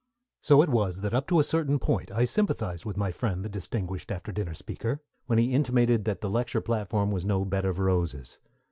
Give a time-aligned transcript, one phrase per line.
[0.41, 3.49] So it was that up to a certain point I sympathized with my friend the
[3.49, 7.77] distinguished after dinner speaker when he intimated that the lecture platform was no bed of
[7.77, 8.39] roses.